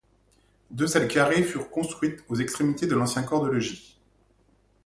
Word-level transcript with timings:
Deux 0.71 0.97
ailes 0.97 1.07
carrées 1.07 1.43
furent 1.43 1.69
construites 1.69 2.23
aux 2.27 2.33
extrémités 2.35 2.87
de 2.87 2.95
l’ancien 2.95 3.21
corps 3.21 3.43
de 3.43 3.51
logis. 3.51 3.99